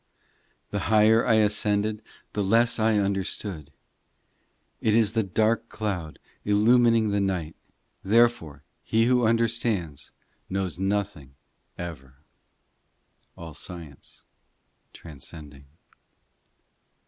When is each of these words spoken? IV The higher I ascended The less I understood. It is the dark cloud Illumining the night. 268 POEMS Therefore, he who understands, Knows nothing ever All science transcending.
IV 0.65 0.71
The 0.71 0.79
higher 0.87 1.23
I 1.23 1.35
ascended 1.35 2.01
The 2.33 2.43
less 2.43 2.79
I 2.79 2.95
understood. 2.97 3.71
It 4.81 4.95
is 4.95 5.13
the 5.13 5.21
dark 5.21 5.69
cloud 5.69 6.17
Illumining 6.43 7.11
the 7.11 7.19
night. 7.21 7.55
268 8.01 8.01
POEMS 8.01 8.11
Therefore, 8.15 8.63
he 8.83 9.05
who 9.05 9.27
understands, 9.27 10.11
Knows 10.49 10.79
nothing 10.79 11.35
ever 11.77 12.15
All 13.37 13.53
science 13.53 14.25
transcending. 14.91 15.65